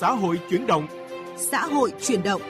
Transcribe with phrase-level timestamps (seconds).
[0.00, 0.86] xã hội chuyển động.
[1.36, 2.42] Xã hội chuyển động.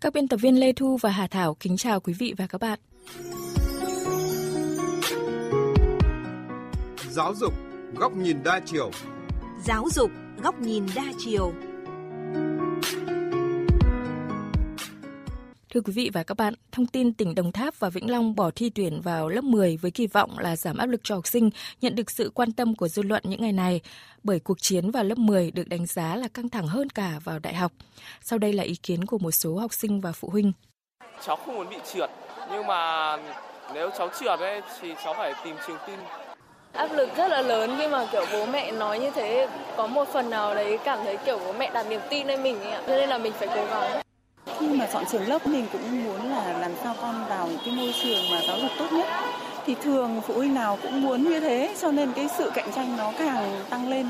[0.00, 2.60] Các biên tập viên Lê Thu và Hà Thảo kính chào quý vị và các
[2.60, 2.78] bạn.
[7.10, 7.54] Giáo dục
[7.94, 8.90] góc nhìn đa chiều.
[9.64, 10.10] Giáo dục
[10.42, 11.52] góc nhìn đa chiều.
[15.74, 18.50] Thưa quý vị và các bạn, thông tin tỉnh Đồng Tháp và Vĩnh Long bỏ
[18.54, 21.50] thi tuyển vào lớp 10 với kỳ vọng là giảm áp lực cho học sinh
[21.80, 23.80] nhận được sự quan tâm của dư luận những ngày này,
[24.22, 27.38] bởi cuộc chiến vào lớp 10 được đánh giá là căng thẳng hơn cả vào
[27.38, 27.72] đại học.
[28.20, 30.52] Sau đây là ý kiến của một số học sinh và phụ huynh.
[31.26, 32.10] Cháu không muốn bị trượt,
[32.50, 33.16] nhưng mà
[33.74, 35.98] nếu cháu trượt ấy thì cháu phải tìm trường tin
[36.72, 40.08] áp lực rất là lớn khi mà kiểu bố mẹ nói như thế có một
[40.12, 42.82] phần nào đấy cảm thấy kiểu bố mẹ đặt niềm tin lên mình ấy ạ
[42.86, 44.02] cho nên là mình phải cố gắng
[44.46, 47.74] khi mà chọn trường lớp mình cũng muốn là làm sao con vào những cái
[47.74, 49.06] môi trường mà giáo dục tốt nhất
[49.66, 52.96] thì thường phụ huynh nào cũng muốn như thế cho nên cái sự cạnh tranh
[52.96, 54.06] nó càng tăng lên.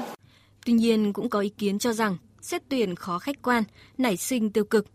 [0.66, 3.62] Tuy nhiên cũng có ý kiến cho rằng xét tuyển khó khách quan,
[3.98, 4.86] nảy sinh tiêu cực.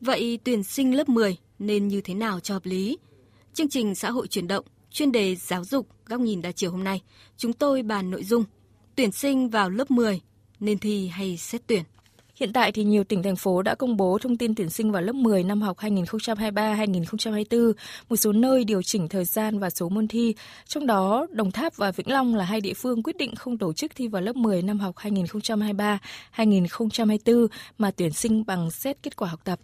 [0.00, 2.98] Vậy tuyển sinh lớp 10 nên như thế nào cho hợp lý?
[3.54, 6.84] Chương trình xã hội chuyển động, chuyên đề giáo dục góc nhìn đa chiều hôm
[6.84, 7.02] nay,
[7.36, 8.44] chúng tôi bàn nội dung
[8.96, 10.20] tuyển sinh vào lớp 10
[10.60, 11.82] nên thi hay xét tuyển.
[12.40, 15.02] Hiện tại thì nhiều tỉnh thành phố đã công bố thông tin tuyển sinh vào
[15.02, 17.72] lớp 10 năm học 2023-2024,
[18.08, 20.34] một số nơi điều chỉnh thời gian và số môn thi.
[20.66, 23.72] Trong đó, Đồng Tháp và Vĩnh Long là hai địa phương quyết định không tổ
[23.72, 24.96] chức thi vào lớp 10 năm học
[26.36, 27.46] 2023-2024
[27.78, 29.58] mà tuyển sinh bằng xét kết quả học tập.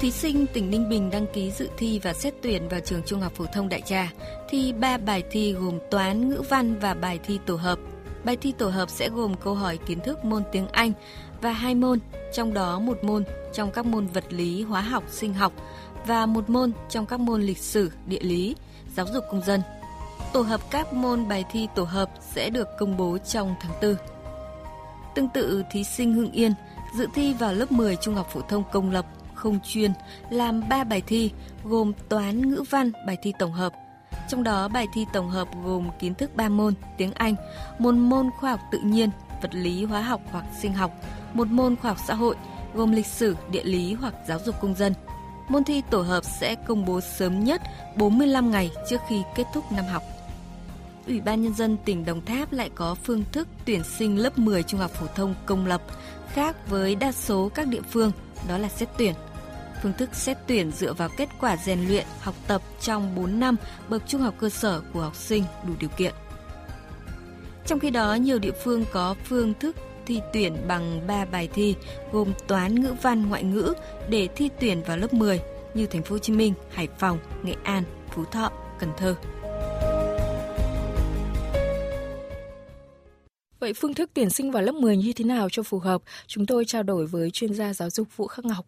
[0.00, 3.20] Thí sinh tỉnh Ninh Bình đăng ký dự thi và xét tuyển vào trường Trung
[3.20, 4.12] học phổ thông Đại Trà.
[4.48, 7.78] Thi 3 bài thi gồm toán, ngữ văn và bài thi tổ hợp.
[8.28, 10.92] Bài thi tổ hợp sẽ gồm câu hỏi kiến thức môn tiếng Anh
[11.40, 11.98] và hai môn,
[12.32, 15.52] trong đó một môn trong các môn vật lý, hóa học, sinh học
[16.06, 18.56] và một môn trong các môn lịch sử, địa lý,
[18.96, 19.62] giáo dục công dân.
[20.32, 23.96] Tổ hợp các môn bài thi tổ hợp sẽ được công bố trong tháng 4.
[25.14, 26.52] Tương tự, thí sinh Hưng Yên
[26.94, 29.92] dự thi vào lớp 10 Trung học phổ thông công lập không chuyên
[30.30, 31.30] làm 3 bài thi
[31.64, 33.72] gồm toán, ngữ văn, bài thi tổng hợp–
[34.28, 37.34] trong đó bài thi tổng hợp gồm kiến thức 3 môn, tiếng Anh,
[37.78, 39.10] một môn khoa học tự nhiên,
[39.42, 40.92] vật lý, hóa học hoặc sinh học,
[41.34, 42.36] một môn khoa học xã hội
[42.74, 44.94] gồm lịch sử, địa lý hoặc giáo dục công dân.
[45.48, 47.62] Môn thi tổ hợp sẽ công bố sớm nhất
[47.96, 50.02] 45 ngày trước khi kết thúc năm học.
[51.06, 54.62] Ủy ban Nhân dân tỉnh Đồng Tháp lại có phương thức tuyển sinh lớp 10
[54.62, 55.82] trung học phổ thông công lập
[56.32, 58.12] khác với đa số các địa phương,
[58.48, 59.14] đó là xét tuyển
[59.82, 63.56] phương thức xét tuyển dựa vào kết quả rèn luyện, học tập trong 4 năm
[63.88, 66.14] bậc trung học cơ sở của học sinh đủ điều kiện.
[67.66, 71.74] Trong khi đó, nhiều địa phương có phương thức thi tuyển bằng 3 bài thi
[72.12, 73.74] gồm toán, ngữ văn, ngoại ngữ
[74.08, 75.40] để thi tuyển vào lớp 10
[75.74, 77.84] như thành phố Hồ Chí Minh, Hải Phòng, Nghệ An,
[78.14, 79.14] Phú Thọ, Cần Thơ.
[83.60, 86.02] Vậy phương thức tuyển sinh vào lớp 10 như thế nào cho phù hợp?
[86.26, 88.66] Chúng tôi trao đổi với chuyên gia giáo dục Vũ Khắc Ngọc.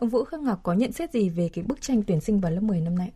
[0.00, 2.52] Ông Vũ Khắc Ngọc có nhận xét gì về cái bức tranh tuyển sinh vào
[2.52, 3.12] lớp 10 năm nay?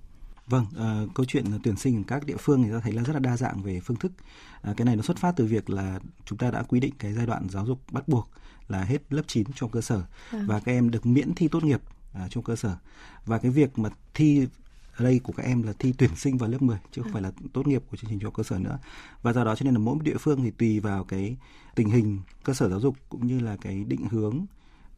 [0.46, 3.12] Vâng, uh, câu chuyện tuyển sinh ở các địa phương thì ta thấy là rất
[3.12, 4.12] là đa dạng về phương thức.
[4.70, 7.12] Uh, cái này nó xuất phát từ việc là chúng ta đã quy định cái
[7.12, 8.30] giai đoạn giáo dục bắt buộc
[8.68, 10.44] là hết lớp 9 trong cơ sở à.
[10.46, 11.80] và các em được miễn thi tốt nghiệp
[12.24, 12.76] uh, trong cơ sở.
[13.24, 14.46] Và cái việc mà thi
[14.96, 17.12] ở đây của các em là thi tuyển sinh vào lớp 10 chứ không à.
[17.12, 18.78] phải là tốt nghiệp của chương trình trung học cơ sở nữa.
[19.22, 21.36] Và do đó cho nên là mỗi địa phương thì tùy vào cái
[21.74, 24.46] tình hình cơ sở giáo dục cũng như là cái định hướng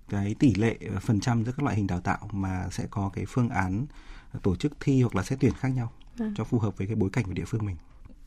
[0.09, 3.25] cái tỷ lệ phần trăm giữa các loại hình đào tạo mà sẽ có cái
[3.29, 3.87] phương án
[4.43, 6.33] tổ chức thi hoặc là xét tuyển khác nhau à.
[6.37, 7.77] cho phù hợp với cái bối cảnh của địa phương mình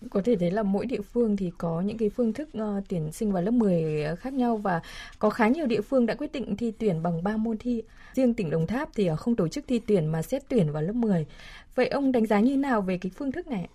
[0.09, 3.11] có thể thấy là mỗi địa phương thì có những cái phương thức uh, tuyển
[3.11, 4.81] sinh vào lớp 10 khác nhau và
[5.19, 7.83] có khá nhiều địa phương đã quyết định thi tuyển bằng 3 môn thi.
[8.13, 10.95] Riêng tỉnh Đồng Tháp thì không tổ chức thi tuyển mà xét tuyển vào lớp
[10.95, 11.25] 10.
[11.75, 13.67] Vậy ông đánh giá như nào về cái phương thức này?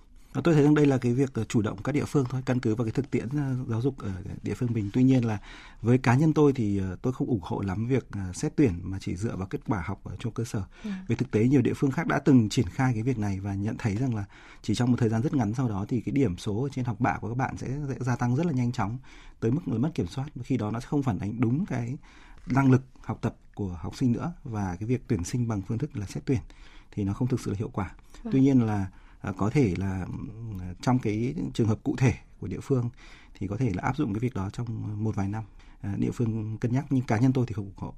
[0.43, 2.75] Tôi thấy rằng đây là cái việc chủ động các địa phương thôi, căn cứ
[2.75, 4.11] vào cái thực tiễn ờ, giáo dục ở
[4.43, 4.91] địa phương mình.
[4.93, 5.39] Tuy nhiên là
[5.83, 8.73] với cá nhân tôi thì ờ, tôi không ủng hộ lắm việc ờ, xét tuyển
[8.83, 10.63] mà chỉ dựa vào kết quả học ở trong cơ sở.
[10.85, 10.91] Ừ.
[11.09, 13.55] Về thực tế nhiều địa phương khác đã từng triển khai cái việc này và
[13.55, 14.25] nhận thấy rằng là
[14.63, 17.01] chỉ trong một thời gian rất ngắn sau đó thì cái điểm số trên học
[17.01, 18.99] bạ của các bạn sẽ, sẽ gia tăng rất là nhanh chóng
[19.41, 20.27] tới mức là mất kiểm soát.
[20.45, 21.97] Khi đó nó sẽ không phản ánh đúng cái
[22.47, 25.79] năng lực học tập của học sinh nữa và cái việc tuyển sinh bằng phương
[25.79, 26.41] thức là xét tuyển
[26.91, 27.95] thì nó không thực sự là hiệu quả.
[28.25, 28.31] Ừ.
[28.33, 28.87] Tuy nhiên là
[29.33, 30.07] có thể là
[30.83, 32.91] trong cái trường hợp cụ thể của địa phương
[33.39, 34.67] thì có thể là áp dụng cái việc đó trong
[35.05, 35.45] một vài năm
[35.81, 37.95] à, địa phương cân nhắc nhưng cá nhân tôi thì không ủng hộ.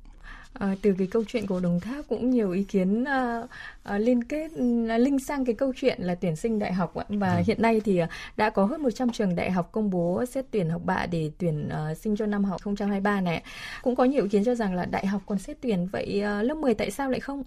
[0.53, 4.25] À, từ cái câu chuyện của Đồng Tháp cũng nhiều ý kiến uh, uh, liên
[4.25, 7.43] kết uh, link sang cái câu chuyện là tuyển sinh đại học và ừ.
[7.47, 10.71] hiện nay thì uh, đã có hơn 100 trường đại học công bố xét tuyển
[10.71, 13.43] học bạ để tuyển uh, sinh cho năm học 2023 này.
[13.83, 16.45] Cũng có nhiều ý kiến cho rằng là đại học còn xét tuyển vậy uh,
[16.45, 17.45] lớp 10 tại sao lại không?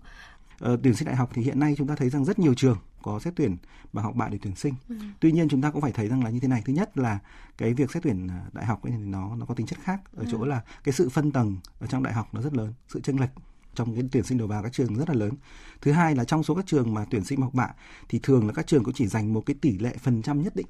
[0.73, 2.77] uh, tuyển sinh đại học thì hiện nay chúng ta thấy rằng rất nhiều trường
[3.03, 3.57] có xét tuyển
[3.93, 4.75] bằng học bạ để tuyển sinh.
[4.89, 4.95] Ừ.
[5.19, 6.61] Tuy nhiên chúng ta cũng phải thấy rằng là như thế này.
[6.65, 7.19] Thứ nhất là
[7.57, 10.01] cái việc xét tuyển à, đại học ấy thì nó nó có tính chất khác
[10.13, 10.29] ở ừ.
[10.31, 13.19] chỗ là cái sự phân tầng ở trong đại học nó rất lớn, sự chênh
[13.19, 13.29] lệch
[13.75, 15.33] trong cái tuyển sinh đầu vào các trường rất là lớn.
[15.81, 17.69] Thứ hai là trong số các trường mà tuyển sinh học bạ
[18.09, 20.55] thì thường là các trường cũng chỉ dành một cái tỷ lệ phần trăm nhất
[20.55, 20.67] định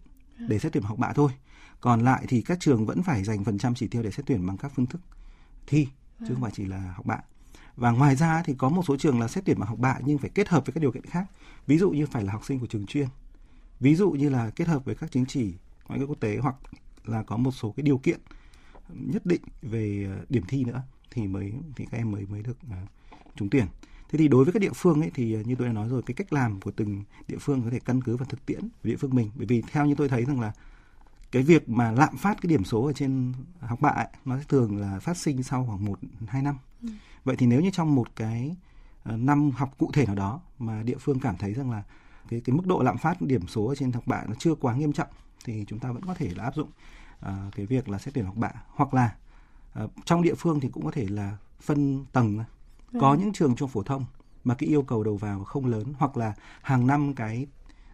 [0.48, 1.32] để xét tuyển học bạ thôi.
[1.82, 4.48] Còn lại thì các trường vẫn phải dành phần trăm chỉ tiêu để xét tuyển
[4.48, 5.02] bằng các phương thức
[5.68, 5.88] thi
[6.20, 7.20] chứ không phải chỉ là học bạ.
[7.80, 10.18] Và ngoài ra thì có một số trường là xét tuyển bằng học bạ nhưng
[10.18, 11.26] phải kết hợp với các điều kiện khác.
[11.68, 13.08] Ví dụ như phải là học sinh của trường chuyên.
[13.80, 15.54] Ví dụ như là kết hợp với các chứng chỉ
[15.88, 16.56] ngoại ngữ quốc tế hoặc
[17.06, 18.20] là có một số cái điều kiện
[18.90, 20.82] nhất định về ờ, điểm thi nữa
[21.12, 22.90] thì mới thì các em mới mới được uh,
[23.36, 23.66] trúng tuyển.
[24.10, 26.02] Thế thì đối với các địa phương ấy thì ờ, như tôi đã nói rồi
[26.02, 28.90] cái cách làm của từng địa phương có thể căn cứ vào thực tiễn của
[28.90, 30.52] địa phương mình bởi vì theo như tôi thấy rằng là
[31.32, 34.78] cái việc mà lạm phát cái điểm số ở trên học bạ ấy, nó thường
[34.78, 36.58] là phát sinh sau khoảng một hai năm.
[36.82, 36.90] Ừ.
[37.24, 38.56] Vậy thì nếu như trong một cái
[39.04, 41.84] ờ, năm học cụ thể nào đó mà địa phương cảm thấy rằng là
[42.30, 44.76] cái cái mức độ lạm phát điểm số ở trên học bạ nó chưa quá
[44.76, 45.08] nghiêm trọng
[45.46, 46.70] thì chúng ta vẫn có thể là áp dụng
[47.20, 48.52] uh, cái việc là xét tuyển học bạ.
[48.68, 49.16] Hoặc là
[49.84, 52.40] uh, trong địa phương thì cũng có thể là phân tầng
[53.00, 54.06] có những trường trung phổ thông
[54.44, 57.48] mà cái yêu cầu đầu vào không lớn hoặc là hàng năm cái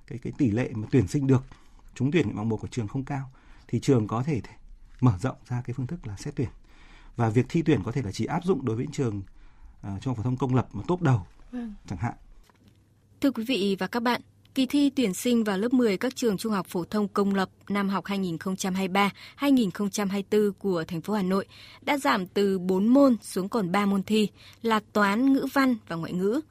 [0.07, 1.44] cái cái tỷ lệ mà tuyển sinh được
[1.95, 3.30] trúng tuyển nguyện vọng một của trường không cao
[3.68, 4.42] thì trường có thể
[5.01, 6.50] mở rộng ra cái phương thức là xét tuyển
[7.15, 10.01] và việc thi tuyển có thể là chỉ áp dụng đối với những trường uh,
[10.01, 11.73] trung học phổ thông công lập mà tốt đầu vâng.
[11.88, 12.13] chẳng hạn.
[13.21, 14.21] Thưa quý vị và các bạn,
[14.56, 17.50] Kỳ thi tuyển sinh vào lớp 10 các trường trung học phổ thông công lập
[17.69, 21.45] năm học 2023-2024 của thành phố Hà Nội
[21.81, 24.29] đã giảm từ 4 môn xuống còn 3 môn thi
[24.62, 26.41] là toán, ngữ văn và ngoại ngữ.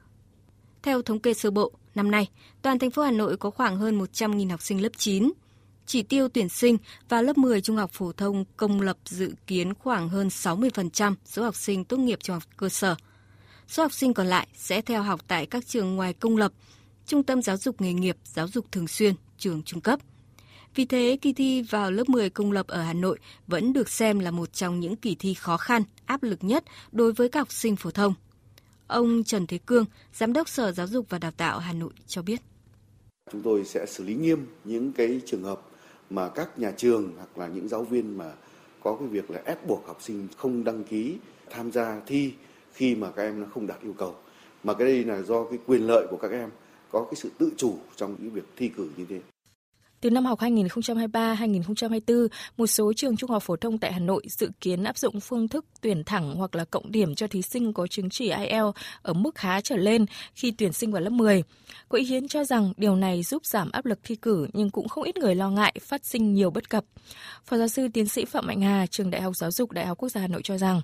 [0.83, 2.29] Theo thống kê sơ bộ, năm nay,
[2.61, 5.31] toàn thành phố Hà Nội có khoảng hơn 100.000 học sinh lớp 9.
[5.85, 6.77] Chỉ tiêu tuyển sinh
[7.09, 11.43] vào lớp 10 trung học phổ thông công lập dự kiến khoảng hơn 60% số
[11.43, 12.95] học sinh tốt nghiệp trung học cơ sở.
[13.67, 16.51] Số học sinh còn lại sẽ theo học tại các trường ngoài công lập–
[17.05, 19.99] trung tâm giáo dục nghề nghiệp, giáo dục thường xuyên, trường trung cấp.
[20.75, 24.19] Vì thế, kỳ thi vào lớp 10 công lập ở Hà Nội vẫn được xem
[24.19, 27.51] là một trong những kỳ thi khó khăn, áp lực nhất đối với các học
[27.51, 28.13] sinh phổ thông.
[28.87, 32.21] Ông Trần Thế Cương, Giám đốc Sở Giáo dục và Đào tạo Hà Nội cho
[32.21, 32.41] biết.
[33.31, 35.61] Chúng tôi sẽ xử lý nghiêm những cái trường hợp
[36.09, 38.31] mà các nhà trường hoặc là những giáo viên mà
[38.83, 41.17] có cái việc là ép buộc học sinh không đăng ký
[41.49, 42.33] tham gia thi
[42.73, 44.15] khi mà các em nó không đạt yêu cầu.
[44.63, 46.49] Mà cái đây là do cái quyền lợi của các em
[46.91, 49.19] có cái sự tự chủ trong cái việc thi cử như thế.
[50.05, 54.49] Từ năm học 2023-2024, một số trường trung học phổ thông tại Hà Nội dự
[54.61, 57.87] kiến áp dụng phương thức tuyển thẳng hoặc là cộng điểm cho thí sinh có
[57.87, 60.05] chứng chỉ IELTS ở mức khá trở lên
[60.35, 61.43] khi tuyển sinh vào lớp 10.
[61.89, 64.87] Có ý kiến cho rằng điều này giúp giảm áp lực thi cử nhưng cũng
[64.87, 66.83] không ít người lo ngại phát sinh nhiều bất cập.
[67.45, 69.97] Phó giáo sư tiến sĩ Phạm Mạnh Hà, trường Đại học Giáo dục Đại học
[69.97, 70.81] Quốc gia Hà Nội cho rằng,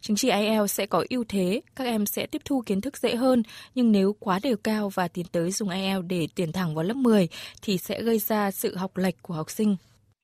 [0.00, 3.14] chứng chỉ IELTS sẽ có ưu thế, các em sẽ tiếp thu kiến thức dễ
[3.14, 3.42] hơn,
[3.74, 6.96] nhưng nếu quá đều cao và tiến tới dùng IELTS để tuyển thẳng vào lớp
[6.96, 7.28] 10
[7.62, 9.76] thì sẽ gây ra sự học lệch của học sinh.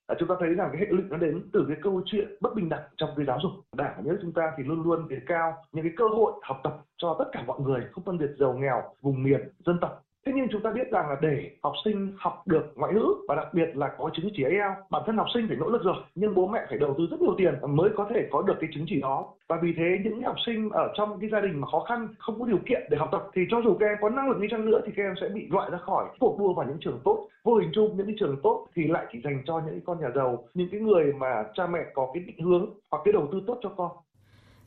[0.07, 2.55] À, chúng ta thấy rằng cái hệ lụy nó đến từ cái câu chuyện bất
[2.55, 5.17] bình đẳng trong cái giáo dục đảng nhà nước chúng ta thì luôn luôn đề
[5.27, 8.31] cao những cái cơ hội học tập cho tất cả mọi người không phân biệt
[8.39, 11.73] giàu nghèo vùng miền dân tộc Thế nhưng chúng ta biết rằng là để học
[11.85, 15.17] sinh học được ngoại ngữ và đặc biệt là có chứng chỉ IELTS, bản thân
[15.17, 17.55] học sinh phải nỗ lực rồi, nhưng bố mẹ phải đầu tư rất nhiều tiền
[17.69, 19.35] mới có thể có được cái chứng chỉ đó.
[19.49, 22.41] Và vì thế những học sinh ở trong cái gia đình mà khó khăn, không
[22.41, 24.49] có điều kiện để học tập thì cho dù các em có năng lực đi
[24.51, 27.01] chăng nữa thì các em sẽ bị loại ra khỏi cuộc đua vào những trường
[27.05, 27.29] tốt.
[27.44, 30.08] Vô hình chung những cái trường tốt thì lại chỉ dành cho những con nhà
[30.15, 33.41] giàu, những cái người mà cha mẹ có cái định hướng hoặc cái đầu tư
[33.46, 33.91] tốt cho con.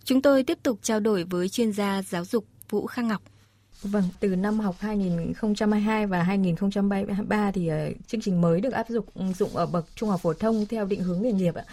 [0.04, 3.22] Chúng tôi tiếp tục trao đổi với chuyên gia giáo dục Vũ Khang Ngọc
[3.84, 9.06] Vâng, từ năm học 2022 và 2023 thì uh, chương trình mới được áp dụng
[9.16, 11.64] ừ, dụng ở bậc trung học phổ thông theo định hướng nghề nghiệp ạ.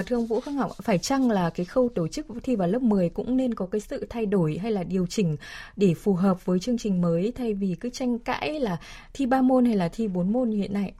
[0.00, 2.68] Uh, thưa ông Vũ Khắc Ngọc, phải chăng là cái khâu tổ chức thi vào
[2.68, 5.36] lớp 10 cũng nên có cái sự thay đổi hay là điều chỉnh
[5.76, 8.76] để phù hợp với chương trình mới thay vì cứ tranh cãi là
[9.12, 10.92] thi 3 môn hay là thi 4 môn như hiện nay?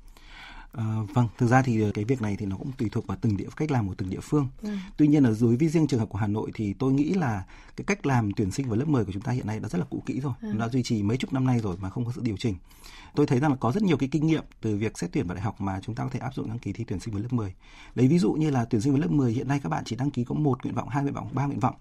[0.76, 3.36] À, vâng, thực ra thì cái việc này thì nó cũng tùy thuộc vào từng
[3.36, 4.48] địa cách làm của từng địa phương.
[4.62, 4.68] Ừ.
[4.96, 7.44] Tuy nhiên ở đối với riêng trường hợp của Hà Nội thì tôi nghĩ là
[7.76, 9.78] cái cách làm tuyển sinh vào lớp 10 của chúng ta hiện nay đã rất
[9.78, 10.52] là cũ kỹ rồi, ừ.
[10.58, 12.54] đã duy trì mấy chục năm nay rồi mà không có sự điều chỉnh.
[13.14, 15.34] Tôi thấy rằng là có rất nhiều cái kinh nghiệm từ việc xét tuyển vào
[15.34, 17.22] đại học mà chúng ta có thể áp dụng đăng ký thi tuyển sinh vào
[17.22, 17.54] lớp 10.
[17.94, 19.96] Lấy ví dụ như là tuyển sinh vào lớp 10 hiện nay các bạn chỉ
[19.96, 21.74] đăng ký có một nguyện vọng, hai nguyện vọng, ba nguyện vọng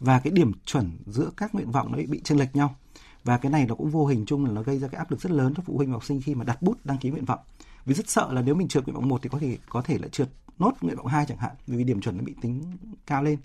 [0.00, 2.74] và cái điểm chuẩn giữa các nguyện vọng nó bị chênh lệch nhau.
[3.24, 5.20] Và cái này nó cũng vô hình chung là nó gây ra cái áp lực
[5.20, 7.24] rất lớn cho phụ huynh và học sinh khi mà đặt bút đăng ký nguyện
[7.24, 7.40] vọng
[7.84, 9.98] vì rất sợ là nếu mình trượt nguyện vọng một thì có thể có thể
[9.98, 12.62] lại trượt nốt nguyện vọng hai chẳng hạn vì điểm chuẩn nó bị tính
[13.06, 13.38] cao lên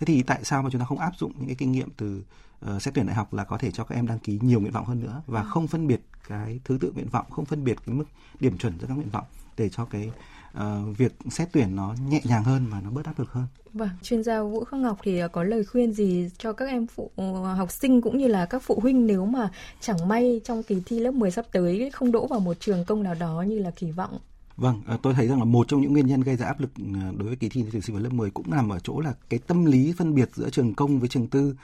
[0.00, 2.24] thế thì tại sao mà chúng ta không áp dụng những cái kinh nghiệm từ
[2.70, 4.72] uh, xét tuyển đại học là có thể cho các em đăng ký nhiều nguyện
[4.72, 5.46] vọng hơn nữa và ừ.
[5.50, 8.04] không phân biệt cái thứ tự nguyện vọng không phân biệt cái mức
[8.40, 9.24] điểm chuẩn giữa các nguyện vọng
[9.56, 10.10] để cho cái
[10.60, 13.46] uh, việc xét tuyển nó nhẹ nhàng hơn và nó bớt áp lực hơn.
[13.72, 17.10] Vâng, chuyên gia Vũ Khắc Ngọc thì có lời khuyên gì cho các em phụ
[17.56, 21.00] học sinh cũng như là các phụ huynh nếu mà chẳng may trong kỳ thi
[21.00, 23.90] lớp 10 sắp tới không đỗ vào một trường công nào đó như là kỳ
[23.90, 24.18] vọng?
[24.56, 26.70] Vâng, ờ, tôi thấy rằng là một trong những nguyên nhân gây ra áp lực
[26.76, 29.14] ờ, đối với kỳ thi tuyển sinh vào lớp 10 cũng nằm ở chỗ là
[29.28, 31.54] cái tâm lý phân biệt giữa trường công với trường tư,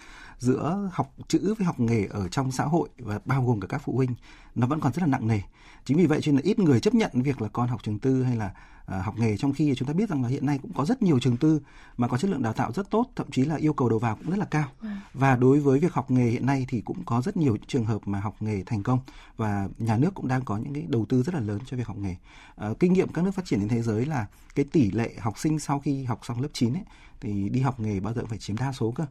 [0.43, 3.83] giữa học chữ với học nghề ở trong xã hội và bao gồm cả các
[3.85, 4.15] phụ huynh
[4.55, 5.41] nó vẫn còn rất là nặng nề.
[5.85, 7.99] Chính vì vậy cho nên là ít người chấp nhận việc là con học trường
[7.99, 8.55] tư hay là
[8.87, 11.03] À, học nghề trong khi chúng ta biết rằng là hiện nay cũng có rất
[11.03, 11.61] nhiều trường tư
[11.97, 14.17] mà có chất lượng đào tạo rất tốt thậm chí là yêu cầu đầu vào
[14.17, 14.89] cũng rất là cao ừ.
[15.15, 18.01] và đối với việc học nghề hiện nay thì cũng có rất nhiều trường hợp
[18.05, 18.99] mà học nghề thành công
[19.37, 21.87] và nhà nước cũng đang có những cái đầu tư rất là lớn cho việc
[21.87, 22.17] học nghề
[22.57, 25.39] à, kinh nghiệm các nước phát triển trên thế giới là cái tỷ lệ học
[25.39, 26.85] sinh sau khi học xong lớp 9 ấy,
[27.21, 29.07] thì đi học nghề bao giờ phải chiếm đa số cơ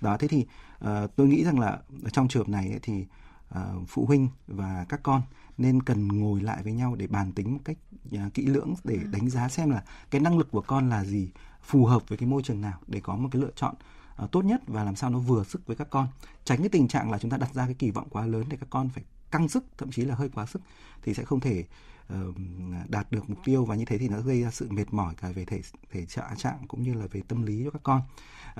[0.00, 0.46] đó thế thì
[0.84, 1.78] uh, tôi nghĩ rằng là
[2.12, 3.06] trong trường hợp này ấy, thì
[3.54, 5.22] uh, phụ huynh và các con
[5.58, 7.76] nên cần ngồi lại với nhau để bàn tính một cách
[8.14, 9.08] uh, kỹ lưỡng để ừ.
[9.12, 11.30] đánh giá xem là cái năng lực của con là gì
[11.62, 13.74] phù hợp với cái môi trường nào để có một cái lựa chọn
[14.24, 16.08] uh, tốt nhất và làm sao nó vừa sức với các con
[16.44, 18.56] tránh cái tình trạng là chúng ta đặt ra cái kỳ vọng quá lớn để
[18.60, 20.62] các con phải căng sức thậm chí là hơi quá sức
[21.02, 21.64] thì sẽ không thể
[22.88, 25.28] đạt được mục tiêu và như thế thì nó gây ra sự mệt mỏi cả
[25.34, 25.60] về thể
[25.92, 28.02] thể trạng cũng như là về tâm lý cho các con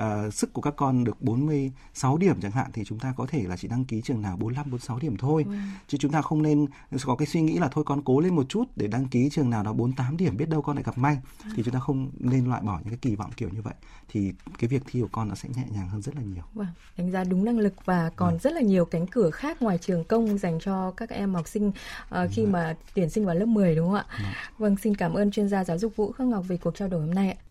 [0.00, 3.42] uh, sức của các con được 46 điểm chẳng hạn thì chúng ta có thể
[3.42, 5.44] là chỉ đăng ký trường nào 45 46 điểm thôi.
[5.48, 5.54] Ừ.
[5.86, 6.66] Chứ chúng ta không nên
[7.04, 9.50] có cái suy nghĩ là thôi con cố lên một chút để đăng ký trường
[9.50, 11.18] nào đó 48 điểm biết đâu con lại gặp may.
[11.44, 11.50] Ừ.
[11.56, 13.74] Thì chúng ta không nên loại bỏ những cái kỳ vọng kiểu như vậy.
[14.08, 16.44] Thì cái việc thi của con nó sẽ nhẹ nhàng hơn rất là nhiều.
[16.54, 18.38] Vâng, đánh giá đúng năng lực và còn ừ.
[18.42, 21.68] rất là nhiều cánh cửa khác ngoài trường công dành cho các em học sinh
[21.68, 22.48] uh, khi ừ.
[22.48, 24.06] mà tuyển sinh vào lớp 10 đúng không ạ?
[24.18, 24.24] Ừ.
[24.58, 27.00] Vâng, xin cảm ơn chuyên gia giáo dục Vũ Khắc Ngọc về cuộc trao đổi
[27.00, 27.42] hôm nay ạ.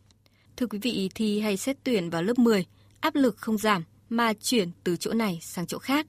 [0.57, 2.65] Thưa quý vị, thi hay xét tuyển vào lớp 10,
[2.99, 6.07] áp lực không giảm mà chuyển từ chỗ này sang chỗ khác.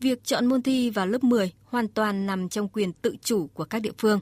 [0.00, 3.64] Việc chọn môn thi vào lớp 10 hoàn toàn nằm trong quyền tự chủ của
[3.64, 4.20] các địa phương.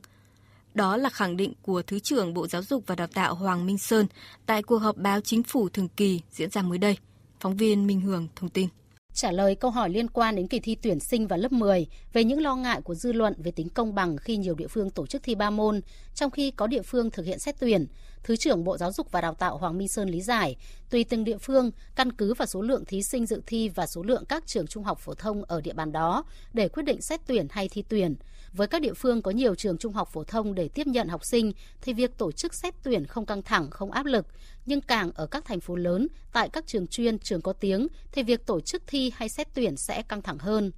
[0.75, 3.78] Đó là khẳng định của Thứ trưởng Bộ Giáo dục và Đào tạo Hoàng Minh
[3.78, 4.07] Sơn
[4.47, 6.99] tại cuộc họp báo chính phủ thường kỳ diễn ra mới đây.
[7.40, 8.69] Phóng viên Minh Hường thông tin.
[9.17, 12.25] Trả lời câu hỏi liên quan đến kỳ thi tuyển sinh vào lớp 10 về
[12.25, 15.07] những lo ngại của dư luận về tính công bằng khi nhiều địa phương tổ
[15.07, 15.81] chức thi ba môn,
[16.15, 17.87] trong khi có địa phương thực hiện xét tuyển,
[18.27, 20.57] Thứ trưởng Bộ Giáo dục và Đào tạo Hoàng Minh Sơn lý giải,
[20.91, 24.03] tùy từng địa phương, căn cứ vào số lượng thí sinh dự thi và số
[24.03, 27.21] lượng các trường trung học phổ thông ở địa bàn đó để quyết định xét
[27.27, 28.15] tuyển hay thi tuyển.
[28.53, 31.25] Với các địa phương có nhiều trường trung học phổ thông để tiếp nhận học
[31.25, 34.26] sinh thì việc tổ chức xét tuyển không căng thẳng, không áp lực,
[34.67, 38.23] nhưng càng ở các thành phố lớn, tại các trường chuyên, trường có tiếng thì
[38.23, 40.73] việc tổ chức thi hay xét tuyển sẽ căng thẳng hơn.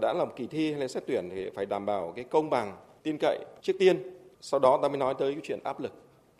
[0.00, 2.76] Đã làm kỳ thi hay là xét tuyển thì phải đảm bảo cái công bằng,
[3.02, 4.02] tin cậy trước tiên,
[4.40, 5.92] sau đó ta mới nói tới cái chuyện áp lực.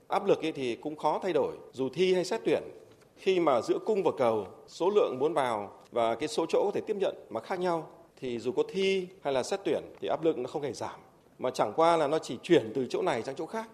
[0.09, 1.57] Áp lực ấy thì cũng khó thay đổi.
[1.73, 2.63] Dù thi hay xét tuyển
[3.17, 6.71] khi mà giữa cung và cầu số lượng muốn vào và cái số chỗ có
[6.75, 10.09] thể tiếp nhận mà khác nhau thì dù có thi hay là xét tuyển thì
[10.09, 11.01] áp lực nó không hề giảm.
[11.39, 13.69] Mà chẳng qua là nó chỉ chuyển từ chỗ này sang chỗ khác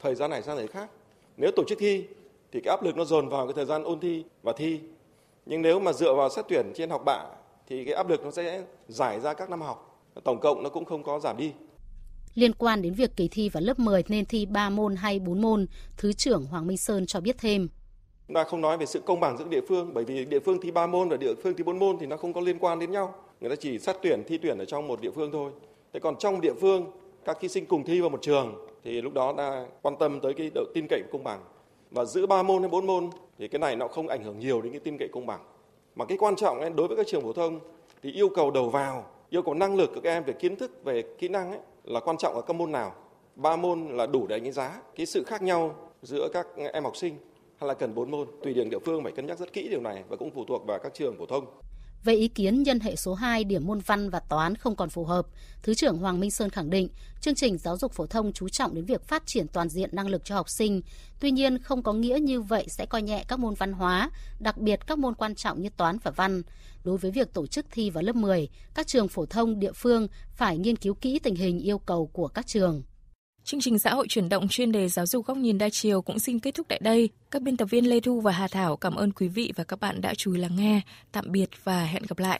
[0.00, 0.90] thời gian này sang thời khác.
[1.36, 2.04] Nếu tổ chức thi
[2.52, 4.80] thì cái áp lực nó dồn vào cái thời gian ôn thi và thi.
[5.46, 7.24] Nhưng nếu mà dựa vào xét tuyển trên học bạ
[7.68, 10.02] thì cái áp lực nó sẽ giải ra các năm học.
[10.24, 11.52] Tổng cộng nó cũng không có giảm đi.
[12.34, 15.40] Liên quan đến việc kỳ thi vào lớp 10 nên thi 3 môn hay 4
[15.40, 15.66] môn,
[15.96, 17.68] Thứ trưởng Hoàng Minh Sơn cho biết thêm.
[18.28, 20.60] Chúng ta không nói về sự công bằng giữa địa phương bởi vì địa phương
[20.60, 22.78] thi 3 môn và địa phương thi 4 môn thì nó không có liên quan
[22.78, 23.14] đến nhau.
[23.40, 25.50] Người ta chỉ xét tuyển thi tuyển ở trong một địa phương thôi.
[25.92, 26.90] Thế còn trong địa phương
[27.24, 30.34] các thí sinh cùng thi vào một trường thì lúc đó ta quan tâm tới
[30.34, 31.40] cái độ tin cậy công bằng.
[31.90, 34.60] Và giữ 3 môn hay 4 môn thì cái này nó không ảnh hưởng nhiều
[34.62, 35.40] đến cái tin cậy công bằng.
[35.96, 37.60] Mà cái quan trọng ấy, đối với các trường phổ thông
[38.02, 40.84] thì yêu cầu đầu vào, yêu cầu năng lực của các em về kiến thức,
[40.84, 42.94] về kỹ năng ấy là quan trọng ở các môn nào
[43.36, 46.96] ba môn là đủ để đánh giá cái sự khác nhau giữa các em học
[46.96, 47.14] sinh
[47.56, 49.80] hay là cần bốn môn tùy điểm địa phương phải cân nhắc rất kỹ điều
[49.80, 51.46] này và cũng phụ thuộc vào các trường phổ thông
[52.04, 55.04] về ý kiến nhân hệ số 2 điểm môn văn và toán không còn phù
[55.04, 55.26] hợp,
[55.62, 56.88] Thứ trưởng Hoàng Minh Sơn khẳng định
[57.20, 60.08] chương trình giáo dục phổ thông chú trọng đến việc phát triển toàn diện năng
[60.08, 60.80] lực cho học sinh.
[61.20, 64.58] Tuy nhiên, không có nghĩa như vậy sẽ coi nhẹ các môn văn hóa, đặc
[64.58, 66.42] biệt các môn quan trọng như toán và văn.
[66.84, 70.08] Đối với việc tổ chức thi vào lớp 10, các trường phổ thông địa phương
[70.36, 72.82] phải nghiên cứu kỹ tình hình yêu cầu của các trường.
[73.50, 76.18] Chương trình xã hội chuyển động chuyên đề giáo dục góc nhìn đa chiều cũng
[76.18, 77.08] xin kết thúc tại đây.
[77.30, 79.80] Các biên tập viên Lê Thu và Hà Thảo cảm ơn quý vị và các
[79.80, 80.80] bạn đã chú ý lắng nghe.
[81.12, 82.38] Tạm biệt và hẹn gặp lại.